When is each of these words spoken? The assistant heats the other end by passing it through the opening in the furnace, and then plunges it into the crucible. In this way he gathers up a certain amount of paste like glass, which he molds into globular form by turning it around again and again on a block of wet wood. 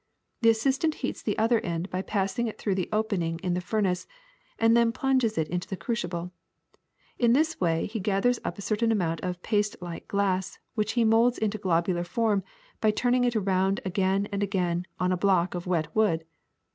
The 0.41 0.49
assistant 0.49 0.95
heats 1.05 1.21
the 1.21 1.37
other 1.37 1.59
end 1.59 1.91
by 1.91 2.01
passing 2.01 2.47
it 2.47 2.57
through 2.57 2.73
the 2.73 2.89
opening 2.91 3.37
in 3.43 3.53
the 3.53 3.61
furnace, 3.61 4.07
and 4.57 4.75
then 4.75 4.91
plunges 4.91 5.37
it 5.37 5.47
into 5.49 5.67
the 5.67 5.77
crucible. 5.77 6.31
In 7.19 7.33
this 7.33 7.59
way 7.59 7.85
he 7.85 7.99
gathers 7.99 8.39
up 8.43 8.57
a 8.57 8.63
certain 8.63 8.91
amount 8.91 9.19
of 9.21 9.43
paste 9.43 9.75
like 9.79 10.07
glass, 10.07 10.57
which 10.73 10.93
he 10.93 11.03
molds 11.05 11.37
into 11.37 11.59
globular 11.59 12.03
form 12.03 12.43
by 12.79 12.89
turning 12.89 13.25
it 13.25 13.35
around 13.35 13.79
again 13.85 14.27
and 14.31 14.41
again 14.41 14.87
on 14.99 15.11
a 15.11 15.17
block 15.21 15.53
of 15.53 15.67
wet 15.67 15.95
wood. 15.95 16.25